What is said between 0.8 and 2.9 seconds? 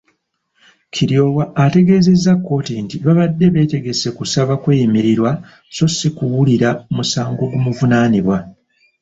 Kiryowa ategeezezza kkooti